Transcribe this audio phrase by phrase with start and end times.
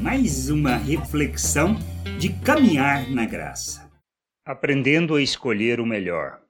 [0.00, 1.76] mais uma reflexão
[2.18, 3.90] de caminhar na graça.
[4.44, 6.40] Aprendendo a escolher o melhor.